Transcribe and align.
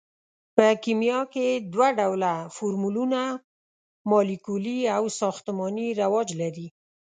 په 0.55 0.65
کیمیا 0.83 1.19
کې 1.33 1.47
دوه 1.73 1.87
ډوله 1.99 2.33
فورمولونه 2.55 3.21
مالیکولي 4.09 4.79
او 4.95 5.03
ساختماني 5.19 5.87
رواج 6.01 6.29
لري. 6.41 6.67